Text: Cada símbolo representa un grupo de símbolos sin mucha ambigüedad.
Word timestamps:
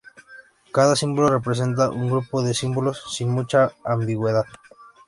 Cada 0.75 0.95
símbolo 0.95 1.27
representa 1.37 1.91
un 1.91 2.09
grupo 2.09 2.41
de 2.41 2.55
símbolos 2.55 3.03
sin 3.15 3.29
mucha 3.29 3.73
ambigüedad. 3.85 4.47